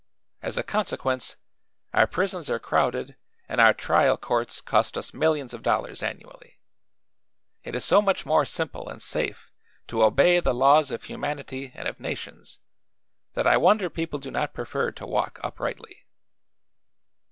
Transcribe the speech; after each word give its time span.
As 0.41 0.57
a 0.57 0.63
consequence, 0.63 1.37
our 1.93 2.07
prisons 2.07 2.49
are 2.49 2.57
crowded 2.57 3.17
and 3.47 3.61
our 3.61 3.71
trial 3.71 4.17
courts 4.17 4.59
cost 4.59 4.97
us 4.97 5.13
millions 5.13 5.53
of 5.53 5.61
dollars 5.61 6.01
annually. 6.01 6.57
It 7.63 7.75
is 7.75 7.85
so 7.85 8.01
much 8.01 8.25
more 8.25 8.43
simple 8.43 8.89
and 8.89 8.99
safe 8.99 9.51
to 9.89 10.01
obey 10.01 10.39
the 10.39 10.55
laws 10.55 10.89
of 10.89 11.03
humanity 11.03 11.71
and 11.75 11.87
of 11.87 11.99
nations, 11.99 12.57
that 13.35 13.45
I 13.45 13.57
wonder 13.57 13.91
people 13.91 14.17
do 14.17 14.31
not 14.31 14.55
prefer 14.55 14.91
to 14.91 15.05
walk 15.05 15.39
uprightly." 15.43 16.07